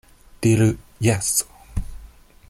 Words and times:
Diru 0.43 0.69
"jes!" 1.07 1.29